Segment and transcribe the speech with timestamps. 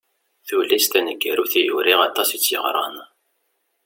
[0.47, 2.95] Tullist taneggarut i uriɣ aṭas i tt-yeɣran.